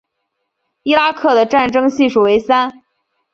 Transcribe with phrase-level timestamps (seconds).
[0.81, 2.81] 伊拉克的战争系数为三。